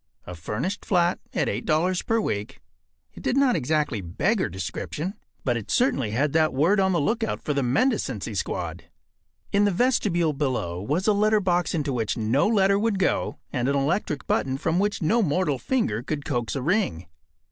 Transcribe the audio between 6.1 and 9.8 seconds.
that word on the lookout for the mendicancy squad. In the